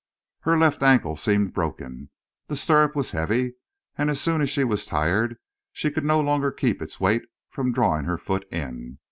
[0.39, 2.09] Her left ankle seemed broken.
[2.47, 3.53] The stirrup was heavy,
[3.99, 5.37] and as soon as she was tired
[5.73, 8.97] she could no longer keep its weight from drawing her foot in.